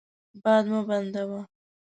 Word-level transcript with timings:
باد 0.43 0.63
مه 0.71 0.81
بندوه. 0.87 1.41